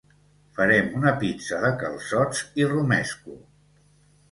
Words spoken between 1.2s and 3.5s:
pizza de calçots i romesco.